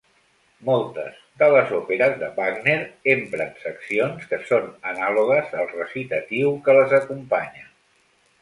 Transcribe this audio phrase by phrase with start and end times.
[0.69, 2.77] Moltes de les òperes de Wagner
[3.15, 7.69] empren seccions que són anàlogues al recitatiu que les acompanya.